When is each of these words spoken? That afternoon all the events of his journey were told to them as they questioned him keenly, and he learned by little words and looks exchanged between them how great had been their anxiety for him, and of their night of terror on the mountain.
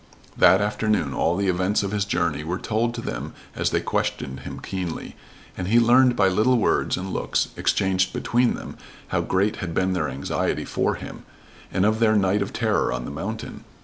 That 0.35 0.61
afternoon 0.61 1.13
all 1.13 1.37
the 1.37 1.47
events 1.47 1.83
of 1.83 1.91
his 1.91 2.05
journey 2.05 2.43
were 2.43 2.57
told 2.57 2.95
to 2.95 3.01
them 3.01 3.33
as 3.55 3.69
they 3.69 3.81
questioned 3.81 4.39
him 4.39 4.59
keenly, 4.59 5.15
and 5.55 5.67
he 5.67 5.79
learned 5.79 6.15
by 6.15 6.27
little 6.27 6.57
words 6.57 6.97
and 6.97 7.13
looks 7.13 7.49
exchanged 7.55 8.11
between 8.11 8.55
them 8.55 8.77
how 9.09 9.21
great 9.21 9.57
had 9.57 9.75
been 9.75 9.93
their 9.93 10.09
anxiety 10.09 10.65
for 10.65 10.95
him, 10.95 11.23
and 11.71 11.85
of 11.85 11.99
their 11.99 12.15
night 12.15 12.41
of 12.41 12.51
terror 12.51 12.91
on 12.91 13.05
the 13.05 13.11
mountain. 13.11 13.63